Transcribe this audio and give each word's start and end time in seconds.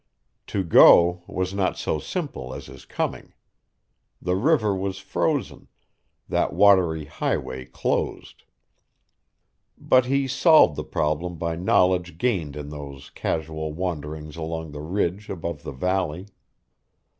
To 0.47 0.63
go 0.63 1.21
was 1.27 1.53
not 1.53 1.77
so 1.77 1.99
simple 1.99 2.55
as 2.55 2.65
his 2.65 2.85
coming. 2.85 3.35
The 4.19 4.35
river 4.35 4.75
was 4.75 4.97
frozen, 4.97 5.67
that 6.27 6.53
watery 6.53 7.05
highway 7.05 7.65
closed. 7.65 8.41
But 9.77 10.05
he 10.05 10.27
solved 10.27 10.75
the 10.75 10.83
problem 10.83 11.37
by 11.37 11.55
knowledge 11.55 12.17
gained 12.17 12.55
in 12.55 12.69
those 12.69 13.11
casual 13.11 13.73
wanderings 13.73 14.37
along 14.37 14.71
the 14.71 14.81
ridge 14.81 15.29
above 15.29 15.61
the 15.61 15.71
valley. 15.71 16.25